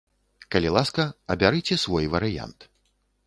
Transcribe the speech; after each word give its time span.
Калі 0.53 0.69
ласка, 0.77 1.05
абярыце 1.35 1.75
свой 1.83 2.05
варыянт. 2.17 2.59